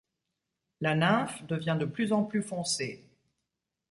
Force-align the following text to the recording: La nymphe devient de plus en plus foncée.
La 0.79 0.95
nymphe 0.95 1.43
devient 1.45 1.77
de 1.79 1.85
plus 1.85 2.11
en 2.11 2.23
plus 2.23 2.41
foncée. 2.41 3.07